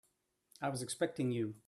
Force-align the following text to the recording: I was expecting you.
I 0.61 0.69
was 0.69 0.81
expecting 0.81 1.29
you. 1.31 1.53